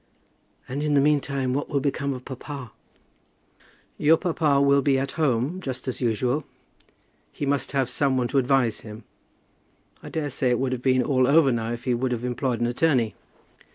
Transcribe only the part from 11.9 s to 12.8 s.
would have employed an